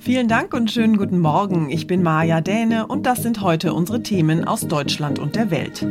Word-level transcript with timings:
Vielen 0.00 0.26
Dank 0.26 0.54
und 0.54 0.72
schönen 0.72 0.96
guten 0.96 1.20
Morgen. 1.20 1.70
Ich 1.70 1.86
bin 1.86 2.02
Maja 2.02 2.40
Däne 2.40 2.86
und 2.88 3.06
das 3.06 3.22
sind 3.22 3.42
heute 3.42 3.72
unsere 3.74 4.02
Themen 4.02 4.44
aus 4.44 4.62
Deutschland 4.62 5.20
und 5.20 5.36
der 5.36 5.52
Welt. 5.52 5.86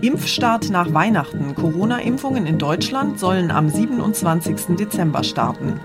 Impfstart 0.00 0.70
nach 0.70 0.92
Weihnachten. 0.92 1.54
Corona-Impfungen 1.54 2.46
in 2.46 2.58
Deutschland 2.58 3.20
sollen 3.20 3.52
am 3.52 3.68
27. 3.68 4.76
Dezember 4.76 5.22
starten. 5.22 5.78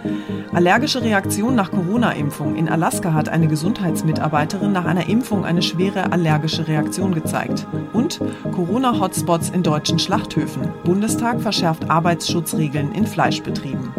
Allergische 0.52 1.04
Reaktion 1.04 1.54
nach 1.54 1.70
Corona-Impfung. 1.70 2.56
In 2.56 2.70
Alaska 2.70 3.14
hat 3.14 3.30
eine 3.30 3.48
Gesundheitsmitarbeiterin 3.48 4.72
nach 4.72 4.86
einer 4.86 5.08
Impfung 5.08 5.46
eine 5.46 5.62
schwere 5.62 6.12
allergische 6.12 6.68
Reaktion 6.68 7.14
gezeigt. 7.14 7.68
Und 7.94 8.20
Corona-Hotspots 8.52 9.52
in 9.52 9.62
deutschen 9.62 10.00
Schlachthöfen. 10.00 10.70
Bundestag 10.84 11.40
verschärft 11.40 11.90
Arbeitsschutzregeln 11.90 12.94
in 12.94 13.06
Fleischbetrieben. 13.06 13.92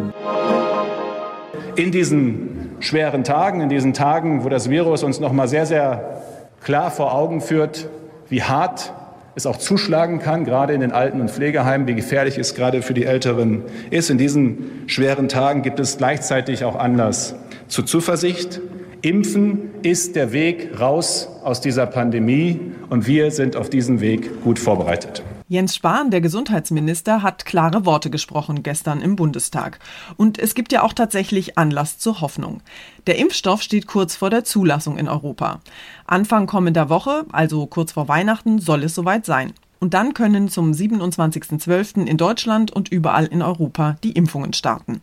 In 1.75 1.91
diesen 1.91 2.54
schweren 2.79 3.23
Tagen, 3.23 3.61
in 3.61 3.69
diesen 3.69 3.93
Tagen, 3.93 4.43
wo 4.43 4.49
das 4.49 4.69
Virus 4.69 5.03
uns 5.03 5.19
noch 5.19 5.31
mal 5.31 5.47
sehr, 5.47 5.65
sehr 5.65 6.21
klar 6.63 6.91
vor 6.91 7.13
Augen 7.13 7.41
führt, 7.41 7.89
wie 8.29 8.43
hart 8.43 8.93
es 9.35 9.45
auch 9.45 9.57
zuschlagen 9.57 10.19
kann, 10.19 10.45
gerade 10.45 10.73
in 10.73 10.81
den 10.81 10.91
Alten- 10.91 11.19
und 11.19 11.29
Pflegeheimen, 11.29 11.87
wie 11.87 11.95
gefährlich 11.95 12.37
es 12.37 12.55
gerade 12.55 12.81
für 12.81 12.93
die 12.93 13.05
Älteren 13.05 13.63
ist. 13.89 14.09
In 14.09 14.17
diesen 14.17 14.83
schweren 14.87 15.27
Tagen 15.27 15.61
gibt 15.61 15.79
es 15.79 15.97
gleichzeitig 15.97 16.63
auch 16.63 16.77
Anlass 16.77 17.35
zur 17.67 17.85
Zuversicht. 17.85 18.61
Impfen 19.01 19.71
ist 19.83 20.15
der 20.15 20.31
Weg 20.31 20.79
raus 20.79 21.29
aus 21.43 21.61
dieser 21.61 21.85
Pandemie 21.85 22.59
und 22.89 23.07
wir 23.07 23.29
sind 23.29 23.55
auf 23.55 23.69
diesem 23.69 23.99
Weg 23.99 24.41
gut 24.43 24.57
vorbereitet. 24.57 25.21
Jens 25.47 25.75
Spahn, 25.75 26.09
der 26.09 26.21
Gesundheitsminister, 26.21 27.21
hat 27.21 27.45
klare 27.45 27.85
Worte 27.85 28.09
gesprochen 28.09 28.63
gestern 28.63 28.99
im 29.01 29.15
Bundestag. 29.15 29.77
Und 30.17 30.39
es 30.39 30.55
gibt 30.55 30.71
ja 30.71 30.81
auch 30.81 30.93
tatsächlich 30.93 31.55
Anlass 31.55 31.99
zur 31.99 32.19
Hoffnung. 32.21 32.61
Der 33.05 33.19
Impfstoff 33.19 33.61
steht 33.61 33.85
kurz 33.85 34.15
vor 34.15 34.31
der 34.31 34.43
Zulassung 34.43 34.97
in 34.97 35.07
Europa. 35.07 35.59
Anfang 36.07 36.47
kommender 36.47 36.89
Woche, 36.89 37.25
also 37.31 37.67
kurz 37.67 37.91
vor 37.91 38.07
Weihnachten, 38.07 38.57
soll 38.57 38.83
es 38.83 38.95
soweit 38.95 39.27
sein. 39.27 39.53
Und 39.79 39.93
dann 39.93 40.13
können 40.13 40.49
zum 40.49 40.71
27.12. 40.71 42.05
in 42.05 42.17
Deutschland 42.17 42.71
und 42.71 42.89
überall 42.89 43.25
in 43.25 43.41
Europa 43.41 43.97
die 44.03 44.11
Impfungen 44.11 44.53
starten. 44.53 45.01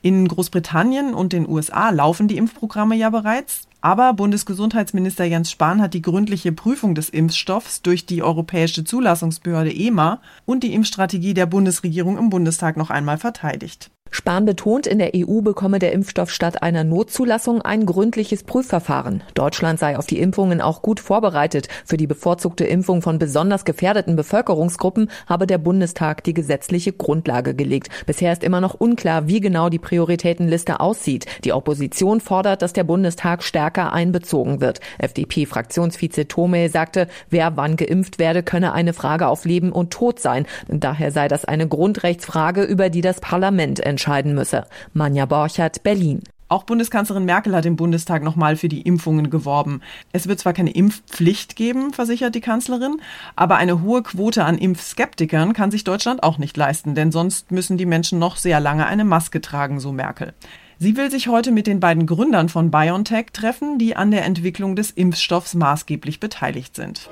In 0.00 0.26
Großbritannien 0.26 1.14
und 1.14 1.32
den 1.32 1.48
USA 1.48 1.90
laufen 1.90 2.28
die 2.28 2.36
Impfprogramme 2.36 2.96
ja 2.96 3.10
bereits. 3.10 3.68
Aber 3.84 4.14
Bundesgesundheitsminister 4.14 5.24
Jens 5.24 5.50
Spahn 5.50 5.82
hat 5.82 5.92
die 5.92 6.02
gründliche 6.02 6.52
Prüfung 6.52 6.94
des 6.94 7.08
Impfstoffs 7.08 7.82
durch 7.82 8.06
die 8.06 8.22
Europäische 8.22 8.84
Zulassungsbehörde 8.84 9.74
EMA 9.74 10.20
und 10.46 10.62
die 10.62 10.72
Impfstrategie 10.72 11.34
der 11.34 11.46
Bundesregierung 11.46 12.16
im 12.16 12.30
Bundestag 12.30 12.76
noch 12.76 12.90
einmal 12.90 13.18
verteidigt. 13.18 13.91
Spahn 14.14 14.44
betont, 14.44 14.86
in 14.86 14.98
der 14.98 15.12
EU 15.16 15.40
bekomme 15.40 15.78
der 15.78 15.92
Impfstoff 15.92 16.30
statt 16.30 16.62
einer 16.62 16.84
Notzulassung 16.84 17.62
ein 17.62 17.86
gründliches 17.86 18.42
Prüfverfahren. 18.42 19.22
Deutschland 19.32 19.78
sei 19.78 19.96
auf 19.96 20.04
die 20.04 20.20
Impfungen 20.20 20.60
auch 20.60 20.82
gut 20.82 21.00
vorbereitet. 21.00 21.68
Für 21.86 21.96
die 21.96 22.06
bevorzugte 22.06 22.64
Impfung 22.64 23.00
von 23.00 23.18
besonders 23.18 23.64
gefährdeten 23.64 24.14
Bevölkerungsgruppen 24.14 25.10
habe 25.26 25.46
der 25.46 25.56
Bundestag 25.56 26.24
die 26.24 26.34
gesetzliche 26.34 26.92
Grundlage 26.92 27.54
gelegt. 27.54 27.88
Bisher 28.04 28.34
ist 28.34 28.44
immer 28.44 28.60
noch 28.60 28.74
unklar, 28.74 29.28
wie 29.28 29.40
genau 29.40 29.70
die 29.70 29.78
Prioritätenliste 29.78 30.80
aussieht. 30.80 31.24
Die 31.44 31.54
Opposition 31.54 32.20
fordert, 32.20 32.60
dass 32.60 32.74
der 32.74 32.84
Bundestag 32.84 33.42
stärker 33.42 33.94
einbezogen 33.94 34.60
wird. 34.60 34.80
FDP-Fraktionsvize 34.98 36.28
Thome 36.28 36.68
sagte, 36.68 37.08
wer 37.30 37.56
wann 37.56 37.76
geimpft 37.76 38.18
werde, 38.18 38.42
könne 38.42 38.74
eine 38.74 38.92
Frage 38.92 39.28
auf 39.28 39.46
Leben 39.46 39.72
und 39.72 39.90
Tod 39.90 40.20
sein. 40.20 40.44
Daher 40.68 41.12
sei 41.12 41.28
das 41.28 41.46
eine 41.46 41.66
Grundrechtsfrage, 41.66 42.62
über 42.62 42.90
die 42.90 43.00
das 43.00 43.18
Parlament 43.18 43.80
entscheidet 43.80 44.01
entscheiden 44.02 44.34
müsse. 44.34 44.66
Manja 44.94 45.26
Borchert, 45.26 45.84
Berlin. 45.84 46.22
Auch 46.48 46.64
Bundeskanzlerin 46.64 47.24
Merkel 47.24 47.54
hat 47.54 47.64
im 47.64 47.76
Bundestag 47.76 48.24
nochmal 48.24 48.56
für 48.56 48.68
die 48.68 48.82
Impfungen 48.82 49.30
geworben. 49.30 49.80
Es 50.12 50.26
wird 50.26 50.40
zwar 50.40 50.52
keine 50.52 50.72
Impfpflicht 50.72 51.54
geben, 51.54 51.92
versichert 51.92 52.34
die 52.34 52.40
Kanzlerin, 52.40 52.96
aber 53.36 53.56
eine 53.56 53.80
hohe 53.80 54.02
Quote 54.02 54.44
an 54.44 54.58
Impfskeptikern 54.58 55.52
kann 55.52 55.70
sich 55.70 55.84
Deutschland 55.84 56.24
auch 56.24 56.36
nicht 56.36 56.56
leisten, 56.56 56.96
denn 56.96 57.12
sonst 57.12 57.52
müssen 57.52 57.78
die 57.78 57.86
Menschen 57.86 58.18
noch 58.18 58.36
sehr 58.36 58.58
lange 58.58 58.86
eine 58.86 59.04
Maske 59.04 59.40
tragen, 59.40 59.78
so 59.78 59.92
Merkel. 59.92 60.34
Sie 60.78 60.96
will 60.96 61.10
sich 61.10 61.28
heute 61.28 61.52
mit 61.52 61.68
den 61.68 61.78
beiden 61.78 62.06
Gründern 62.06 62.48
von 62.48 62.72
BioNTech 62.72 63.26
treffen, 63.32 63.78
die 63.78 63.94
an 63.94 64.10
der 64.10 64.24
Entwicklung 64.24 64.74
des 64.74 64.90
Impfstoffs 64.90 65.54
maßgeblich 65.54 66.18
beteiligt 66.18 66.74
sind. 66.74 67.08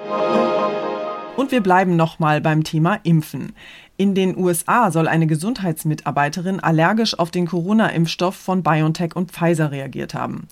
Und 1.37 1.53
wir 1.53 1.63
bleiben 1.63 1.97
nochmal 1.97 2.41
beim 2.41 2.65
Thema 2.65 2.99
Impfen. 3.03 3.53
In 3.97 4.15
den 4.15 4.37
USA 4.37 4.91
soll 4.91 5.09
eine 5.09 5.27
Gesundheitsmitarbeiterin 5.27 6.61
allergisch 6.61 7.19
auf 7.19 7.31
den 7.31 7.47
Corona-Impfstoff 7.47 8.35
von 8.35 8.63
BioNTech 8.63 9.17
und 9.17 9.31
Pfizer 9.31 9.71
reagiert 9.71 10.15
haben. 10.15 10.49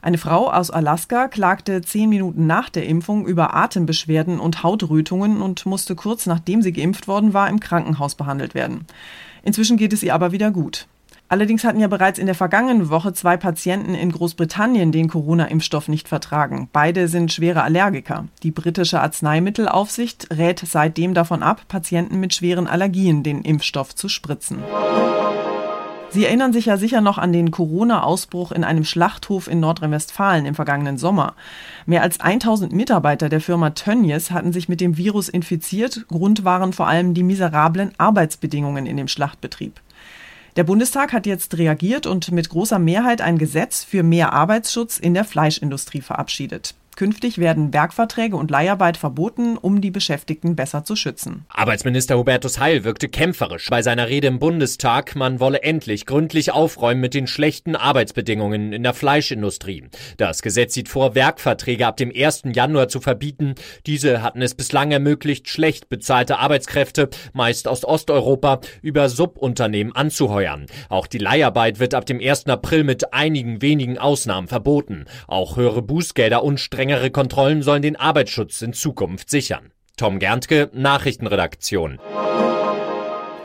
Eine 0.00 0.18
Frau 0.18 0.50
aus 0.50 0.70
Alaska 0.70 1.28
klagte 1.28 1.82
zehn 1.82 2.08
Minuten 2.08 2.46
nach 2.46 2.68
der 2.68 2.86
Impfung 2.86 3.26
über 3.26 3.54
Atembeschwerden 3.54 4.38
und 4.38 4.62
Hautrötungen 4.62 5.42
und 5.42 5.66
musste 5.66 5.96
kurz 5.96 6.26
nachdem 6.26 6.62
sie 6.62 6.72
geimpft 6.72 7.08
worden 7.08 7.34
war 7.34 7.48
im 7.48 7.60
Krankenhaus 7.60 8.14
behandelt 8.14 8.54
werden. 8.54 8.86
Inzwischen 9.42 9.76
geht 9.76 9.92
es 9.92 10.02
ihr 10.02 10.14
aber 10.14 10.32
wieder 10.32 10.50
gut. 10.50 10.86
Allerdings 11.30 11.64
hatten 11.64 11.80
ja 11.80 11.88
bereits 11.88 12.18
in 12.18 12.24
der 12.24 12.34
vergangenen 12.34 12.88
Woche 12.88 13.12
zwei 13.12 13.36
Patienten 13.36 13.94
in 13.94 14.12
Großbritannien 14.12 14.92
den 14.92 15.08
Corona-Impfstoff 15.08 15.88
nicht 15.88 16.08
vertragen. 16.08 16.70
Beide 16.72 17.06
sind 17.06 17.32
schwere 17.32 17.62
Allergiker. 17.62 18.24
Die 18.42 18.50
britische 18.50 19.00
Arzneimittelaufsicht 19.00 20.28
rät 20.36 20.62
seitdem 20.64 21.12
davon 21.12 21.42
ab, 21.42 21.62
Patienten 21.68 22.18
mit 22.18 22.32
schweren 22.34 22.66
Allergien 22.66 23.22
den 23.22 23.42
Impfstoff 23.42 23.94
zu 23.94 24.08
spritzen. 24.08 24.58
Sie 26.10 26.24
erinnern 26.24 26.54
sich 26.54 26.64
ja 26.64 26.78
sicher 26.78 27.02
noch 27.02 27.18
an 27.18 27.34
den 27.34 27.50
Corona-Ausbruch 27.50 28.50
in 28.50 28.64
einem 28.64 28.84
Schlachthof 28.84 29.46
in 29.46 29.60
Nordrhein-Westfalen 29.60 30.46
im 30.46 30.54
vergangenen 30.54 30.96
Sommer. 30.96 31.34
Mehr 31.84 32.00
als 32.00 32.20
1000 32.20 32.72
Mitarbeiter 32.72 33.28
der 33.28 33.42
Firma 33.42 33.70
Tönnies 33.70 34.30
hatten 34.30 34.54
sich 34.54 34.70
mit 34.70 34.80
dem 34.80 34.96
Virus 34.96 35.28
infiziert. 35.28 36.06
Grund 36.08 36.44
waren 36.44 36.72
vor 36.72 36.88
allem 36.88 37.12
die 37.12 37.22
miserablen 37.22 37.92
Arbeitsbedingungen 37.98 38.86
in 38.86 38.96
dem 38.96 39.08
Schlachtbetrieb. 39.08 39.82
Der 40.58 40.64
Bundestag 40.64 41.12
hat 41.12 41.24
jetzt 41.24 41.56
reagiert 41.56 42.04
und 42.08 42.32
mit 42.32 42.48
großer 42.48 42.80
Mehrheit 42.80 43.20
ein 43.20 43.38
Gesetz 43.38 43.84
für 43.84 44.02
mehr 44.02 44.32
Arbeitsschutz 44.32 44.98
in 44.98 45.14
der 45.14 45.24
Fleischindustrie 45.24 46.00
verabschiedet. 46.00 46.74
Künftig 46.98 47.38
werden 47.38 47.72
Werkverträge 47.72 48.34
und 48.34 48.50
Leiharbeit 48.50 48.96
verboten, 48.96 49.56
um 49.56 49.80
die 49.80 49.92
Beschäftigten 49.92 50.56
besser 50.56 50.82
zu 50.82 50.96
schützen. 50.96 51.44
Arbeitsminister 51.48 52.18
Hubertus 52.18 52.58
Heil 52.58 52.82
wirkte 52.82 53.08
kämpferisch 53.08 53.70
bei 53.70 53.82
seiner 53.82 54.08
Rede 54.08 54.26
im 54.26 54.40
Bundestag. 54.40 55.14
Man 55.14 55.38
wolle 55.38 55.62
endlich 55.62 56.06
gründlich 56.06 56.50
aufräumen 56.50 57.00
mit 57.00 57.14
den 57.14 57.28
schlechten 57.28 57.76
Arbeitsbedingungen 57.76 58.72
in 58.72 58.82
der 58.82 58.94
Fleischindustrie. 58.94 59.84
Das 60.16 60.42
Gesetz 60.42 60.74
sieht 60.74 60.88
vor, 60.88 61.14
Werkverträge 61.14 61.86
ab 61.86 61.98
dem 61.98 62.10
1. 62.12 62.42
Januar 62.52 62.88
zu 62.88 63.00
verbieten. 63.00 63.54
Diese 63.86 64.20
hatten 64.20 64.42
es 64.42 64.56
bislang 64.56 64.90
ermöglicht, 64.90 65.48
schlecht 65.48 65.88
bezahlte 65.88 66.40
Arbeitskräfte, 66.40 67.10
meist 67.32 67.68
aus 67.68 67.84
Osteuropa, 67.84 68.58
über 68.82 69.08
Subunternehmen 69.08 69.94
anzuheuern. 69.94 70.66
Auch 70.88 71.06
die 71.06 71.18
Leiharbeit 71.18 71.78
wird 71.78 71.94
ab 71.94 72.06
dem 72.06 72.18
1. 72.18 72.46
April 72.46 72.82
mit 72.82 73.14
einigen 73.14 73.62
wenigen 73.62 73.98
Ausnahmen 73.98 74.48
verboten. 74.48 75.04
Auch 75.28 75.56
höhere 75.56 75.82
Bußgelder 75.82 76.42
und 76.42 76.58
strenge 76.58 76.87
Strengere 76.88 77.10
Kontrollen 77.10 77.60
sollen 77.60 77.82
den 77.82 77.96
Arbeitsschutz 77.96 78.62
in 78.62 78.72
Zukunft 78.72 79.28
sichern. 79.28 79.72
Tom 79.98 80.18
Gerntke, 80.18 80.70
Nachrichtenredaktion. 80.72 81.98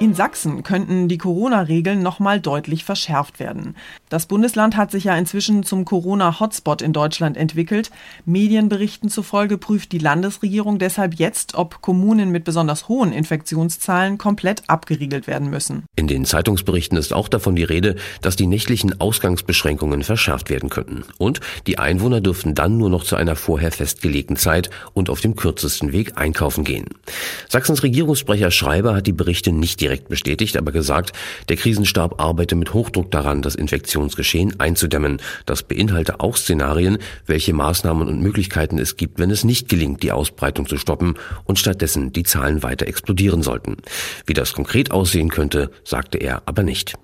In 0.04 0.16
Sachsen 0.16 0.64
könnten 0.64 1.08
die 1.08 1.18
Corona-Regeln 1.18 2.04
nochmal 2.04 2.42
deutlich 2.42 2.84
verschärft 2.84 3.40
werden. 3.40 3.78
Das 4.10 4.26
Bundesland 4.26 4.76
hat 4.76 4.92
sich 4.92 5.06
ja 5.06 5.16
inzwischen 5.16 5.64
zum 5.64 5.86
Corona-Hotspot 5.86 6.82
in 6.82 6.92
Deutschland 6.92 7.38
entwickelt. 7.38 7.90
Medienberichten 8.26 9.08
zufolge 9.10 9.58
prüft 9.58 9.94
die 9.94 10.00
Landesregierung 10.00 10.78
deshalb 10.78 11.14
jetzt, 11.14 11.56
ob 11.56 11.82
Kommunen 11.82 12.32
mit 12.32 12.44
besonders 12.44 12.90
hohen 12.90 13.14
Infektionszahlen 13.14 14.18
komplett 14.18 14.64
abgeriegelt 14.68 15.26
werden 15.26 15.50
müssen. 15.50 15.86
In 15.96 16.08
den 16.08 16.26
Zeitungsberichten 16.26 16.98
ist 16.98 17.14
auch 17.14 17.30
davon 17.30 17.56
die 17.56 17.64
Rede, 17.64 17.96
dass 18.22 18.36
die 18.36 18.46
nächtlichen 18.46 19.00
Ausgangsbeschränkungen 19.00 20.04
verschärft 20.04 20.50
werden 20.50 20.70
könnten. 20.70 21.06
Und 21.18 21.40
die 21.66 21.80
Einwohner 21.80 22.20
dürften 22.20 22.56
dann 22.56 22.78
nur 22.78 22.90
noch 22.90 23.06
zu 23.06 23.16
einer 23.16 23.38
vorher 23.38 23.72
festgelegten 23.72 24.36
Zeit 24.36 24.70
und 24.92 25.10
auf 25.10 25.22
dem 25.22 25.38
kürzesten 25.38 25.94
Weg 25.94 26.18
einkaufen 26.18 26.66
gehen. 26.66 26.88
Sachsens 27.48 27.84
Regierungssprecher 27.84 28.52
Schreiber 28.52 28.96
hat 28.96 29.08
die 29.08 29.14
Berichte 29.14 29.54
nicht 29.54 29.80
direkt 29.80 29.93
direkt 29.94 30.10
bestätigt, 30.10 30.58
aber 30.58 30.72
gesagt, 30.72 31.14
der 31.50 31.56
Krisenstab 31.56 32.20
arbeite 32.20 32.56
mit 32.56 32.74
Hochdruck 32.74 33.12
daran, 33.12 33.44
das 33.44 33.54
Infektionsgeschehen 33.54 34.60
einzudämmen. 34.60 35.22
Das 35.46 35.62
beinhalte 35.62 36.20
auch 36.20 36.36
Szenarien, 36.36 36.98
welche 37.28 37.54
Maßnahmen 37.54 38.08
und 38.08 38.20
Möglichkeiten 38.20 38.80
es 38.80 38.98
gibt, 38.98 39.20
wenn 39.20 39.30
es 39.30 39.44
nicht 39.44 39.70
gelingt, 39.70 40.02
die 40.02 40.12
Ausbreitung 40.12 40.68
zu 40.68 40.78
stoppen 40.78 41.14
und 41.46 41.60
stattdessen 41.60 42.12
die 42.12 42.24
Zahlen 42.24 42.64
weiter 42.64 42.88
explodieren 42.88 43.44
sollten. 43.44 43.78
Wie 44.26 44.34
das 44.34 44.54
konkret 44.54 44.90
aussehen 44.90 45.30
könnte, 45.30 45.70
sagte 45.84 46.18
er 46.18 46.42
aber 46.48 46.64
nicht. 46.64 46.96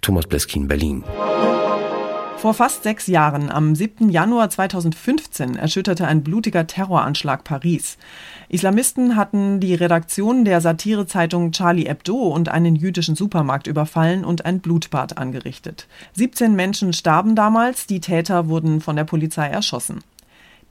Thomas 0.00 0.26
Bleskin, 0.26 0.68
Berlin. 0.68 1.02
Vor 2.38 2.54
fast 2.54 2.84
sechs 2.84 3.08
Jahren, 3.08 3.50
am 3.50 3.74
7. 3.74 4.10
Januar 4.10 4.48
2015, 4.48 5.56
erschütterte 5.56 6.06
ein 6.06 6.22
blutiger 6.22 6.68
Terroranschlag 6.68 7.42
Paris. 7.42 7.98
Islamisten 8.48 9.16
hatten 9.16 9.58
die 9.58 9.74
Redaktion 9.74 10.44
der 10.44 10.60
Satirezeitung 10.60 11.50
Charlie 11.50 11.88
Hebdo 11.88 12.14
und 12.14 12.48
einen 12.48 12.76
jüdischen 12.76 13.16
Supermarkt 13.16 13.66
überfallen 13.66 14.24
und 14.24 14.44
ein 14.44 14.60
Blutbad 14.60 15.18
angerichtet. 15.18 15.88
17 16.12 16.54
Menschen 16.54 16.92
starben 16.92 17.34
damals, 17.34 17.86
die 17.88 17.98
Täter 17.98 18.48
wurden 18.48 18.80
von 18.80 18.94
der 18.94 19.04
Polizei 19.04 19.48
erschossen. 19.48 20.04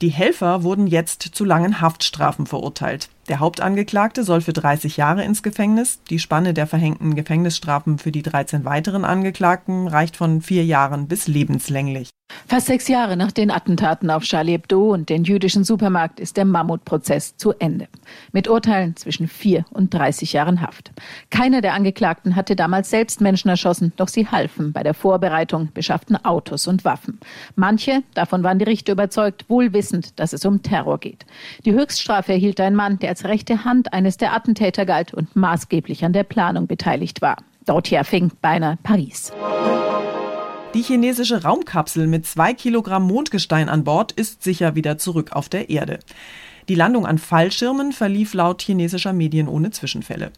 Die 0.00 0.08
Helfer 0.08 0.62
wurden 0.62 0.86
jetzt 0.86 1.20
zu 1.20 1.44
langen 1.44 1.82
Haftstrafen 1.82 2.46
verurteilt. 2.46 3.10
Der 3.28 3.40
Hauptangeklagte 3.40 4.24
soll 4.24 4.40
für 4.40 4.54
30 4.54 4.96
Jahre 4.96 5.22
ins 5.22 5.42
Gefängnis. 5.42 6.00
Die 6.08 6.18
Spanne 6.18 6.54
der 6.54 6.66
verhängten 6.66 7.14
Gefängnisstrafen 7.14 7.98
für 7.98 8.10
die 8.10 8.22
13 8.22 8.64
weiteren 8.64 9.04
Angeklagten 9.04 9.86
reicht 9.86 10.16
von 10.16 10.40
vier 10.40 10.64
Jahren 10.64 11.08
bis 11.08 11.28
lebenslänglich. 11.28 12.10
Fast 12.48 12.68
sechs 12.68 12.88
Jahre 12.88 13.16
nach 13.18 13.30
den 13.30 13.50
Attentaten 13.50 14.10
auf 14.10 14.22
Charlie 14.22 14.52
Hebdo 14.52 14.94
und 14.94 15.10
den 15.10 15.24
jüdischen 15.24 15.64
Supermarkt 15.64 16.18
ist 16.18 16.38
der 16.38 16.46
Mammutprozess 16.46 17.36
zu 17.36 17.52
Ende. 17.58 17.88
Mit 18.32 18.48
Urteilen 18.48 18.96
zwischen 18.96 19.28
vier 19.28 19.66
und 19.70 19.92
30 19.92 20.32
Jahren 20.32 20.62
Haft. 20.62 20.90
Keiner 21.28 21.60
der 21.60 21.74
Angeklagten 21.74 22.36
hatte 22.36 22.56
damals 22.56 22.88
selbst 22.88 23.20
Menschen 23.20 23.50
erschossen, 23.50 23.92
doch 23.96 24.08
sie 24.08 24.28
halfen 24.28 24.72
bei 24.72 24.82
der 24.82 24.94
Vorbereitung, 24.94 25.68
beschafften 25.74 26.16
Autos 26.24 26.66
und 26.66 26.86
Waffen. 26.86 27.20
Manche, 27.54 28.02
davon 28.14 28.42
waren 28.42 28.58
die 28.58 28.64
Richter 28.64 28.92
überzeugt, 28.92 29.44
wohl 29.48 29.74
wissend, 29.74 30.18
dass 30.18 30.32
es 30.32 30.46
um 30.46 30.62
Terror 30.62 30.98
geht. 30.98 31.26
Die 31.66 31.72
Höchststrafe 31.72 32.32
erhielt 32.32 32.60
ein 32.60 32.74
Mann, 32.74 32.98
der 32.98 33.10
als 33.10 33.24
rechte 33.24 33.66
Hand 33.66 33.92
eines 33.92 34.16
der 34.16 34.32
Attentäter 34.32 34.86
galt 34.86 35.12
und 35.12 35.36
maßgeblich 35.36 36.02
an 36.02 36.14
der 36.14 36.24
Planung 36.24 36.66
beteiligt 36.66 37.20
war. 37.20 37.36
Dorthin 37.66 38.04
fing 38.04 38.32
beinahe 38.40 38.78
Paris. 38.82 39.32
Die 40.74 40.82
chinesische 40.82 41.42
Raumkapsel 41.44 42.06
mit 42.06 42.26
zwei 42.26 42.52
Kilogramm 42.52 43.06
Mondgestein 43.06 43.70
an 43.70 43.84
Bord 43.84 44.12
ist 44.12 44.42
sicher 44.42 44.74
wieder 44.74 44.98
zurück 44.98 45.32
auf 45.32 45.48
der 45.48 45.70
Erde. 45.70 45.98
Die 46.68 46.74
Landung 46.74 47.06
an 47.06 47.16
Fallschirmen 47.16 47.92
verlief 47.92 48.34
laut 48.34 48.60
chinesischer 48.60 49.14
Medien 49.14 49.48
ohne 49.48 49.70
Zwischenfälle. 49.70 50.30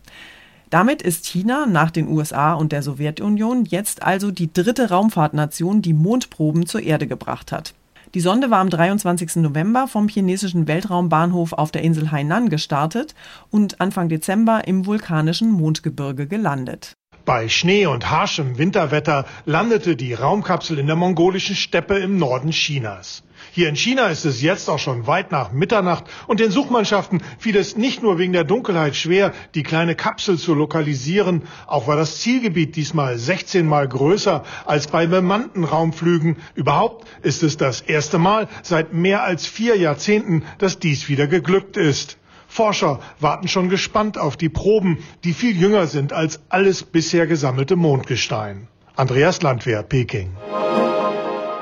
Damit 0.71 1.03
ist 1.03 1.27
China 1.27 1.67
nach 1.67 1.91
den 1.91 2.07
USA 2.07 2.53
und 2.55 2.71
der 2.71 2.85
Sowjetunion 2.85 3.65
jetzt 3.65 4.05
also 4.05 4.31
die 4.31 4.53
dritte 4.53 4.91
Raumfahrtnation, 4.91 5.83
die 5.83 5.95
Mondproben 5.95 6.65
zur 6.65 6.83
Erde 6.83 7.09
gebracht 7.09 7.51
hat. 7.51 7.75
Die 8.15 8.21
Sonde 8.21 8.51
war 8.51 8.61
am 8.61 8.71
23. 8.71 9.37
November 9.37 9.89
vom 9.89 10.07
chinesischen 10.07 10.69
Weltraumbahnhof 10.69 11.53
auf 11.53 11.73
der 11.73 11.83
Insel 11.83 12.13
Hainan 12.13 12.49
gestartet 12.49 13.17
und 13.51 13.81
Anfang 13.81 14.09
Dezember 14.09 14.67
im 14.69 14.87
vulkanischen 14.87 15.51
Mondgebirge 15.51 16.29
gelandet. 16.29 16.95
Bei 17.25 17.49
Schnee 17.49 17.87
und 17.87 18.11
harschem 18.11 18.57
Winterwetter 18.59 19.27
landete 19.45 19.95
die 19.95 20.15
Raumkapsel 20.15 20.79
in 20.79 20.87
der 20.87 20.97
mongolischen 20.97 21.55
Steppe 21.55 21.99
im 21.99 22.19
Norden 22.19 22.51
Chinas. 22.51 23.23
Hier 23.53 23.69
in 23.69 23.77
China 23.77 24.07
ist 24.07 24.25
es 24.25 24.43
jetzt 24.43 24.69
auch 24.71 24.79
schon 24.79 25.07
weit 25.07 25.33
nach 25.33 25.51
Mitternacht 25.51 26.05
und 26.29 26.41
den 26.41 26.51
Suchmannschaften 26.51 27.23
fiel 27.39 27.57
es 27.57 27.77
nicht 27.77 28.03
nur 28.03 28.19
wegen 28.19 28.33
der 28.33 28.45
Dunkelheit 28.45 28.95
schwer, 28.95 29.33
die 29.55 29.63
kleine 29.63 29.97
Kapsel 29.97 30.39
zu 30.39 30.55
lokalisieren, 30.55 31.43
auch 31.67 31.89
war 31.89 31.97
das 31.97 32.21
Zielgebiet 32.21 32.77
diesmal 32.77 33.19
16 33.19 33.67
mal 33.67 33.89
größer 33.89 34.45
als 34.67 34.87
bei 34.87 35.07
bemannten 35.07 35.65
Raumflügen. 35.65 36.37
Überhaupt 36.55 37.09
ist 37.23 37.43
es 37.43 37.57
das 37.57 37.81
erste 37.81 38.19
Mal 38.19 38.49
seit 38.63 38.93
mehr 38.93 39.25
als 39.25 39.47
vier 39.47 39.77
Jahrzehnten, 39.77 40.45
dass 40.59 40.79
dies 40.79 41.09
wieder 41.09 41.27
geglückt 41.27 41.77
ist. 41.77 42.20
Forscher 42.51 42.99
warten 43.21 43.47
schon 43.47 43.69
gespannt 43.69 44.19
auf 44.19 44.37
die 44.37 44.49
Proben, 44.49 44.99
die 45.23 45.35
viel 45.35 45.57
jünger 45.57 45.87
sind 45.87 46.13
als 46.13 46.41
alles 46.49 46.83
bisher 46.83 47.29
gesammelte 47.29 47.77
Mondgestein. 47.77 48.67
Andreas 48.97 49.41
Landwehr, 49.41 49.85
Peking. 49.85 50.31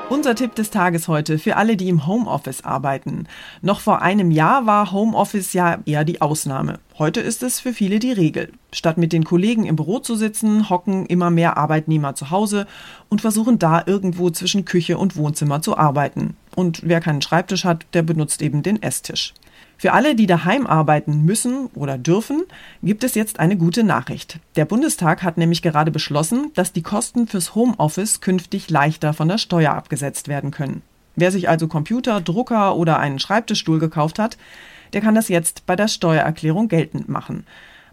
Unser 0.09 0.33
Tipp 0.33 0.55
des 0.55 0.71
Tages 0.71 1.07
heute 1.07 1.37
für 1.37 1.57
alle, 1.57 1.77
die 1.77 1.89
im 1.89 2.07
Homeoffice 2.07 2.63
arbeiten. 2.63 3.27
Noch 3.61 3.81
vor 3.81 4.01
einem 4.01 4.31
Jahr 4.31 4.65
war 4.65 4.91
Homeoffice 4.91 5.53
ja 5.53 5.77
eher 5.85 6.03
die 6.03 6.21
Ausnahme. 6.21 6.79
Heute 6.97 7.19
ist 7.21 7.43
es 7.43 7.59
für 7.59 7.71
viele 7.71 7.99
die 7.99 8.11
Regel. 8.11 8.51
Statt 8.73 8.97
mit 8.97 9.13
den 9.13 9.23
Kollegen 9.23 9.67
im 9.67 9.75
Büro 9.75 9.99
zu 9.99 10.15
sitzen, 10.15 10.71
hocken 10.71 11.05
immer 11.05 11.29
mehr 11.29 11.57
Arbeitnehmer 11.57 12.15
zu 12.15 12.31
Hause 12.31 12.65
und 13.09 13.21
versuchen 13.21 13.59
da 13.59 13.83
irgendwo 13.85 14.31
zwischen 14.31 14.65
Küche 14.65 14.97
und 14.97 15.15
Wohnzimmer 15.15 15.61
zu 15.61 15.77
arbeiten. 15.77 16.35
Und 16.55 16.81
wer 16.83 16.99
keinen 16.99 17.21
Schreibtisch 17.21 17.63
hat, 17.63 17.85
der 17.93 18.01
benutzt 18.01 18.41
eben 18.41 18.63
den 18.63 18.81
Esstisch. 18.81 19.35
Für 19.79 19.93
alle, 19.93 20.13
die 20.13 20.27
daheim 20.27 20.67
arbeiten 20.67 21.23
müssen 21.23 21.67
oder 21.73 21.97
dürfen, 21.97 22.43
gibt 22.83 23.05
es 23.05 23.15
jetzt 23.15 23.39
eine 23.39 23.55
gute 23.55 23.85
Nachricht. 23.85 24.39
Der 24.57 24.65
Bundestag 24.65 25.23
hat 25.23 25.37
nämlich 25.37 25.61
gerade 25.61 25.89
beschlossen, 25.89 26.51
dass 26.53 26.73
die 26.73 26.81
Kosten 26.81 27.27
fürs 27.27 27.55
Homeoffice 27.55 28.19
künftig 28.19 28.69
leichter 28.69 29.13
von 29.13 29.29
der 29.29 29.37
Steuer 29.37 29.71
abgesetzt 29.71 30.27
werden 30.27 30.51
können. 30.51 30.81
Wer 31.15 31.31
sich 31.31 31.47
also 31.47 31.69
Computer, 31.69 32.19
Drucker 32.19 32.75
oder 32.75 32.99
einen 32.99 33.19
Schreibtischstuhl 33.19 33.79
gekauft 33.79 34.19
hat, 34.19 34.37
der 34.91 34.99
kann 34.99 35.15
das 35.15 35.29
jetzt 35.29 35.65
bei 35.65 35.77
der 35.77 35.87
Steuererklärung 35.87 36.67
geltend 36.67 37.07
machen. 37.07 37.45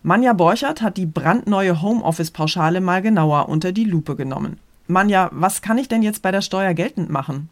Manja 0.03 0.33
Borchert 0.33 0.83
hat 0.83 0.97
die 0.97 1.07
brandneue 1.07 1.83
Homeoffice-Pauschale 1.83 2.81
mal 2.81 3.01
genauer 3.01 3.49
unter 3.49 3.71
die 3.71 3.85
Lupe 3.85 4.17
genommen. 4.17 4.59
Manja, 4.89 5.29
was 5.33 5.63
kann 5.63 5.79
ich 5.79 5.87
denn 5.87 6.03
jetzt 6.03 6.23
bei 6.23 6.33
der 6.33 6.43
Steuer 6.43 6.75
geltend 6.75 7.11
machen? 7.11 7.49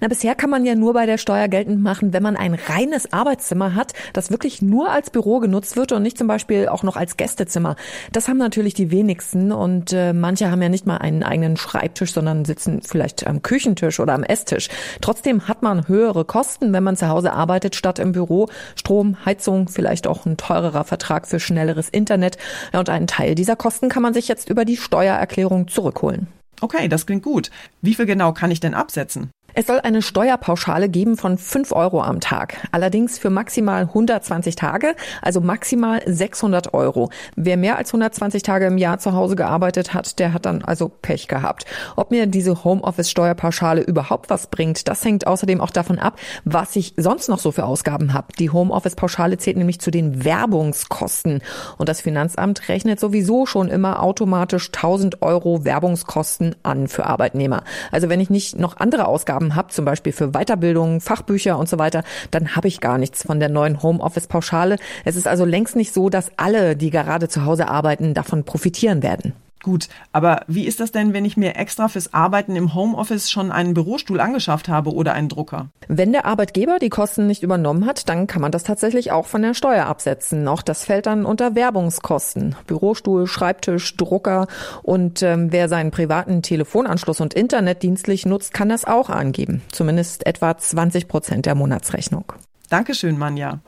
Na, 0.00 0.08
bisher 0.08 0.34
kann 0.34 0.50
man 0.50 0.64
ja 0.64 0.74
nur 0.74 0.92
bei 0.92 1.06
der 1.06 1.18
Steuer 1.18 1.48
geltend 1.48 1.82
machen, 1.82 2.12
wenn 2.12 2.22
man 2.22 2.36
ein 2.36 2.54
reines 2.54 3.12
Arbeitszimmer 3.12 3.74
hat, 3.74 3.92
das 4.12 4.30
wirklich 4.30 4.62
nur 4.62 4.90
als 4.90 5.10
Büro 5.10 5.40
genutzt 5.40 5.76
wird 5.76 5.92
und 5.92 6.02
nicht 6.02 6.18
zum 6.18 6.26
Beispiel 6.26 6.68
auch 6.68 6.82
noch 6.82 6.96
als 6.96 7.16
Gästezimmer. 7.16 7.76
Das 8.12 8.28
haben 8.28 8.38
natürlich 8.38 8.74
die 8.74 8.90
wenigsten 8.90 9.52
und 9.52 9.92
äh, 9.92 10.12
manche 10.12 10.50
haben 10.50 10.62
ja 10.62 10.68
nicht 10.68 10.86
mal 10.86 10.98
einen 10.98 11.22
eigenen 11.22 11.56
Schreibtisch, 11.56 12.12
sondern 12.12 12.44
sitzen 12.44 12.80
vielleicht 12.82 13.26
am 13.26 13.42
Küchentisch 13.42 14.00
oder 14.00 14.14
am 14.14 14.22
Esstisch. 14.22 14.68
Trotzdem 15.00 15.48
hat 15.48 15.62
man 15.62 15.88
höhere 15.88 16.24
Kosten, 16.24 16.72
wenn 16.72 16.84
man 16.84 16.96
zu 16.96 17.08
Hause 17.08 17.32
arbeitet, 17.32 17.76
statt 17.76 17.98
im 17.98 18.12
Büro. 18.12 18.48
Strom, 18.76 19.24
Heizung, 19.24 19.68
vielleicht 19.68 20.06
auch 20.06 20.26
ein 20.26 20.36
teurerer 20.36 20.84
Vertrag 20.84 21.26
für 21.26 21.40
schnelleres 21.40 21.88
Internet. 21.88 22.38
Ja, 22.72 22.80
und 22.80 22.88
einen 22.88 23.06
Teil 23.06 23.34
dieser 23.34 23.56
Kosten 23.56 23.88
kann 23.88 24.02
man 24.02 24.14
sich 24.14 24.28
jetzt 24.28 24.48
über 24.48 24.64
die 24.64 24.76
Steuererklärung 24.76 25.68
zurückholen. 25.68 26.28
Okay, 26.60 26.88
das 26.88 27.06
klingt 27.06 27.22
gut. 27.22 27.50
Wie 27.82 27.94
viel 27.94 28.06
genau 28.06 28.32
kann 28.32 28.50
ich 28.50 28.60
denn 28.60 28.74
absetzen? 28.74 29.30
Es 29.60 29.66
soll 29.66 29.80
eine 29.80 30.02
Steuerpauschale 30.02 30.88
geben 30.88 31.16
von 31.16 31.36
5 31.36 31.72
Euro 31.72 32.00
am 32.00 32.20
Tag. 32.20 32.68
Allerdings 32.70 33.18
für 33.18 33.28
maximal 33.28 33.82
120 33.82 34.54
Tage, 34.54 34.94
also 35.20 35.40
maximal 35.40 36.00
600 36.06 36.74
Euro. 36.74 37.10
Wer 37.34 37.56
mehr 37.56 37.76
als 37.76 37.88
120 37.88 38.44
Tage 38.44 38.66
im 38.66 38.78
Jahr 38.78 39.00
zu 39.00 39.14
Hause 39.14 39.34
gearbeitet 39.34 39.94
hat, 39.94 40.20
der 40.20 40.32
hat 40.32 40.46
dann 40.46 40.62
also 40.62 40.88
Pech 40.88 41.26
gehabt. 41.26 41.64
Ob 41.96 42.12
mir 42.12 42.28
diese 42.28 42.62
Homeoffice-Steuerpauschale 42.62 43.80
überhaupt 43.80 44.30
was 44.30 44.46
bringt, 44.46 44.86
das 44.86 45.04
hängt 45.04 45.26
außerdem 45.26 45.60
auch 45.60 45.72
davon 45.72 45.98
ab, 45.98 46.20
was 46.44 46.76
ich 46.76 46.94
sonst 46.96 47.28
noch 47.28 47.40
so 47.40 47.50
für 47.50 47.64
Ausgaben 47.64 48.14
habe. 48.14 48.28
Die 48.38 48.50
Homeoffice-Pauschale 48.50 49.38
zählt 49.38 49.56
nämlich 49.56 49.80
zu 49.80 49.90
den 49.90 50.24
Werbungskosten. 50.24 51.42
Und 51.78 51.88
das 51.88 52.00
Finanzamt 52.00 52.68
rechnet 52.68 53.00
sowieso 53.00 53.44
schon 53.44 53.66
immer 53.66 54.04
automatisch 54.04 54.68
1000 54.68 55.20
Euro 55.22 55.64
Werbungskosten 55.64 56.54
an 56.62 56.86
für 56.86 57.06
Arbeitnehmer. 57.06 57.64
Also 57.90 58.08
wenn 58.08 58.20
ich 58.20 58.30
nicht 58.30 58.56
noch 58.56 58.76
andere 58.76 59.08
Ausgaben 59.08 59.47
Ausgaben 59.48 59.54
habe, 59.54 59.68
zum 59.72 59.84
Beispiel 59.84 60.12
für 60.12 60.32
Weiterbildung, 60.32 61.00
Fachbücher 61.00 61.58
und 61.58 61.68
so 61.68 61.78
weiter, 61.78 62.02
dann 62.30 62.56
habe 62.56 62.68
ich 62.68 62.80
gar 62.80 62.98
nichts 62.98 63.22
von 63.22 63.40
der 63.40 63.48
neuen 63.48 63.82
Homeoffice-Pauschale. 63.82 64.76
Es 65.04 65.16
ist 65.16 65.26
also 65.26 65.44
längst 65.44 65.76
nicht 65.76 65.92
so, 65.92 66.08
dass 66.10 66.30
alle, 66.36 66.76
die 66.76 66.90
gerade 66.90 67.28
zu 67.28 67.44
Hause 67.44 67.68
arbeiten, 67.68 68.14
davon 68.14 68.44
profitieren 68.44 69.02
werden. 69.02 69.32
Gut, 69.68 69.90
aber 70.12 70.44
wie 70.46 70.66
ist 70.66 70.80
das 70.80 70.92
denn, 70.92 71.12
wenn 71.12 71.26
ich 71.26 71.36
mir 71.36 71.56
extra 71.56 71.88
fürs 71.88 72.14
Arbeiten 72.14 72.56
im 72.56 72.72
Homeoffice 72.72 73.30
schon 73.30 73.52
einen 73.52 73.74
Bürostuhl 73.74 74.18
angeschafft 74.18 74.70
habe 74.70 74.94
oder 74.94 75.12
einen 75.12 75.28
Drucker? 75.28 75.68
Wenn 75.88 76.12
der 76.12 76.24
Arbeitgeber 76.24 76.78
die 76.78 76.88
Kosten 76.88 77.26
nicht 77.26 77.42
übernommen 77.42 77.84
hat, 77.84 78.08
dann 78.08 78.26
kann 78.26 78.40
man 78.40 78.50
das 78.50 78.62
tatsächlich 78.62 79.12
auch 79.12 79.26
von 79.26 79.42
der 79.42 79.52
Steuer 79.52 79.84
absetzen. 79.84 80.48
Auch 80.48 80.62
das 80.62 80.86
fällt 80.86 81.04
dann 81.04 81.26
unter 81.26 81.54
Werbungskosten. 81.54 82.56
Bürostuhl, 82.66 83.26
Schreibtisch, 83.26 83.94
Drucker 83.98 84.46
und 84.82 85.22
ähm, 85.22 85.52
wer 85.52 85.68
seinen 85.68 85.90
privaten 85.90 86.40
Telefonanschluss 86.40 87.20
und 87.20 87.34
Internet 87.34 87.82
dienstlich 87.82 88.24
nutzt, 88.24 88.54
kann 88.54 88.70
das 88.70 88.86
auch 88.86 89.10
angeben. 89.10 89.60
Zumindest 89.70 90.26
etwa 90.26 90.56
20 90.56 91.08
Prozent 91.08 91.44
der 91.44 91.54
Monatsrechnung. 91.54 92.24
Dankeschön, 92.70 93.18
Manja. 93.18 93.60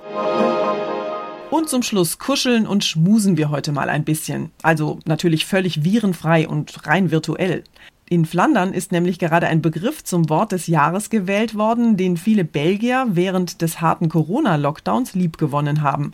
Und 1.50 1.68
zum 1.68 1.82
Schluss 1.82 2.18
kuscheln 2.18 2.64
und 2.64 2.84
schmusen 2.84 3.36
wir 3.36 3.50
heute 3.50 3.72
mal 3.72 3.88
ein 3.88 4.04
bisschen. 4.04 4.52
Also 4.62 5.00
natürlich 5.04 5.46
völlig 5.46 5.82
virenfrei 5.82 6.46
und 6.46 6.86
rein 6.86 7.10
virtuell. 7.10 7.64
In 8.08 8.24
Flandern 8.24 8.72
ist 8.72 8.92
nämlich 8.92 9.18
gerade 9.18 9.48
ein 9.48 9.60
Begriff 9.60 10.04
zum 10.04 10.30
Wort 10.30 10.52
des 10.52 10.68
Jahres 10.68 11.10
gewählt 11.10 11.56
worden, 11.56 11.96
den 11.96 12.16
viele 12.16 12.44
Belgier 12.44 13.06
während 13.10 13.62
des 13.62 13.80
harten 13.80 14.08
Corona-Lockdowns 14.08 15.14
liebgewonnen 15.14 15.82
haben. 15.82 16.12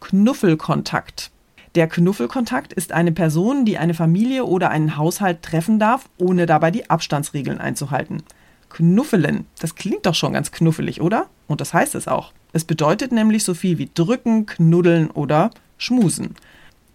Knuffelkontakt. 0.00 1.30
Der 1.74 1.86
Knuffelkontakt 1.86 2.72
ist 2.72 2.92
eine 2.92 3.12
Person, 3.12 3.66
die 3.66 3.76
eine 3.76 3.94
Familie 3.94 4.46
oder 4.46 4.70
einen 4.70 4.96
Haushalt 4.96 5.42
treffen 5.42 5.78
darf, 5.78 6.08
ohne 6.16 6.46
dabei 6.46 6.70
die 6.70 6.88
Abstandsregeln 6.88 7.60
einzuhalten. 7.60 8.22
Knuffelen, 8.70 9.46
das 9.60 9.74
klingt 9.74 10.06
doch 10.06 10.14
schon 10.14 10.32
ganz 10.32 10.50
knuffelig, 10.50 11.02
oder? 11.02 11.26
Und 11.46 11.60
das 11.60 11.74
heißt 11.74 11.94
es 11.94 12.08
auch. 12.08 12.32
Es 12.52 12.64
bedeutet 12.64 13.12
nämlich 13.12 13.44
so 13.44 13.54
viel 13.54 13.78
wie 13.78 13.90
drücken, 13.94 14.46
knuddeln 14.46 15.10
oder 15.10 15.50
schmusen. 15.76 16.34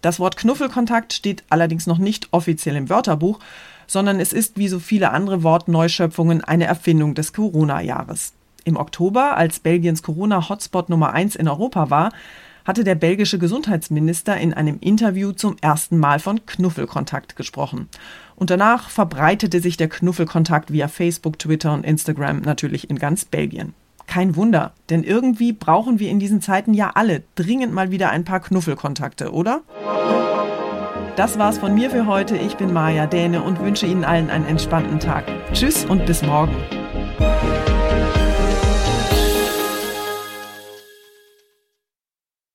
Das 0.02 0.20
Wort 0.20 0.36
Knuffelkontakt 0.36 1.12
steht 1.12 1.44
allerdings 1.48 1.86
noch 1.86 1.98
nicht 1.98 2.28
offiziell 2.32 2.76
im 2.76 2.90
Wörterbuch, 2.90 3.40
sondern 3.86 4.20
es 4.20 4.32
ist 4.32 4.58
wie 4.58 4.68
so 4.68 4.78
viele 4.78 5.10
andere 5.10 5.42
Wortneuschöpfungen 5.42 6.42
eine 6.42 6.64
Erfindung 6.64 7.14
des 7.14 7.32
Corona-Jahres. 7.32 8.32
Im 8.64 8.76
Oktober, 8.76 9.36
als 9.36 9.60
Belgiens 9.60 10.02
Corona-Hotspot 10.02 10.88
Nummer 10.88 11.12
1 11.12 11.36
in 11.36 11.48
Europa 11.48 11.90
war, 11.90 12.12
hatte 12.64 12.82
der 12.82 12.94
belgische 12.94 13.38
Gesundheitsminister 13.38 14.36
in 14.38 14.54
einem 14.54 14.78
Interview 14.80 15.32
zum 15.32 15.56
ersten 15.60 15.98
Mal 15.98 16.18
von 16.18 16.46
Knuffelkontakt 16.46 17.36
gesprochen. 17.36 17.88
Und 18.36 18.50
danach 18.50 18.88
verbreitete 18.88 19.60
sich 19.60 19.76
der 19.76 19.88
Knuffelkontakt 19.88 20.72
via 20.72 20.88
Facebook, 20.88 21.38
Twitter 21.38 21.74
und 21.74 21.84
Instagram 21.84 22.40
natürlich 22.40 22.88
in 22.88 22.98
ganz 22.98 23.26
Belgien. 23.26 23.74
Kein 24.14 24.36
Wunder, 24.36 24.74
denn 24.90 25.02
irgendwie 25.02 25.52
brauchen 25.52 25.98
wir 25.98 26.08
in 26.08 26.20
diesen 26.20 26.40
Zeiten 26.40 26.72
ja 26.72 26.92
alle 26.94 27.24
dringend 27.34 27.74
mal 27.74 27.90
wieder 27.90 28.10
ein 28.10 28.22
paar 28.22 28.38
Knuffelkontakte, 28.38 29.32
oder? 29.32 29.62
Das 31.16 31.36
war's 31.36 31.58
von 31.58 31.74
mir 31.74 31.90
für 31.90 32.06
heute. 32.06 32.36
Ich 32.36 32.56
bin 32.56 32.72
Maja 32.72 33.06
Däne 33.06 33.42
und 33.42 33.58
wünsche 33.58 33.86
Ihnen 33.86 34.04
allen 34.04 34.30
einen 34.30 34.46
entspannten 34.46 35.00
Tag. 35.00 35.24
Tschüss 35.52 35.84
und 35.84 36.06
bis 36.06 36.22
morgen. 36.22 36.54